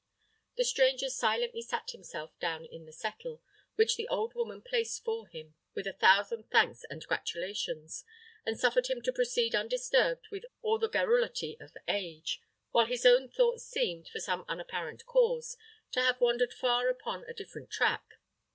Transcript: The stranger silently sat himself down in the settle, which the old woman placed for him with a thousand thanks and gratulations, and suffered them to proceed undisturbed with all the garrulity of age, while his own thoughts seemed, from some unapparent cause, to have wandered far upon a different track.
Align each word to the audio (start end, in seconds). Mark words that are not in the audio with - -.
The 0.57 0.65
stranger 0.65 1.11
silently 1.11 1.61
sat 1.61 1.91
himself 1.91 2.31
down 2.39 2.65
in 2.65 2.85
the 2.87 2.91
settle, 2.91 3.43
which 3.75 3.97
the 3.97 4.07
old 4.07 4.33
woman 4.33 4.63
placed 4.63 5.03
for 5.03 5.27
him 5.27 5.53
with 5.75 5.85
a 5.85 5.93
thousand 5.93 6.49
thanks 6.49 6.83
and 6.89 7.05
gratulations, 7.05 8.03
and 8.43 8.59
suffered 8.59 8.85
them 8.85 9.03
to 9.03 9.13
proceed 9.13 9.53
undisturbed 9.53 10.27
with 10.31 10.43
all 10.63 10.79
the 10.79 10.89
garrulity 10.89 11.55
of 11.59 11.77
age, 11.87 12.41
while 12.71 12.87
his 12.87 13.05
own 13.05 13.29
thoughts 13.29 13.63
seemed, 13.63 14.07
from 14.09 14.21
some 14.21 14.45
unapparent 14.47 15.05
cause, 15.05 15.55
to 15.91 16.01
have 16.01 16.19
wandered 16.19 16.51
far 16.55 16.89
upon 16.89 17.23
a 17.25 17.33
different 17.35 17.69
track. 17.69 18.13